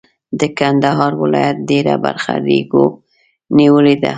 د 0.39 0.41
کندهار 0.59 1.11
ولایت 1.21 1.57
ډېره 1.69 1.95
برخه 2.05 2.33
ریګو 2.47 2.85
نیولې 3.57 3.95
ده. 4.03 4.09